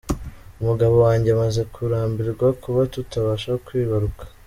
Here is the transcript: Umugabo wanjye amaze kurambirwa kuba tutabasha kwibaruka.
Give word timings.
Umugabo 0.61 0.95
wanjye 1.05 1.29
amaze 1.35 1.61
kurambirwa 1.73 2.47
kuba 2.63 2.81
tutabasha 2.93 3.51
kwibaruka. 3.65 4.23